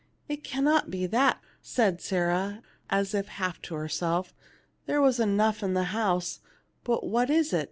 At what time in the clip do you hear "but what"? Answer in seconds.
6.83-7.29